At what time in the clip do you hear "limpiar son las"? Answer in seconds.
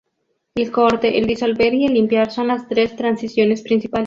1.93-2.67